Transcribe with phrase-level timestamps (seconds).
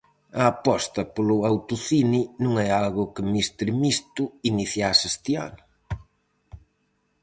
[0.41, 5.63] A aposta polo autocine non é algo que Míster Misto iniciase este ano.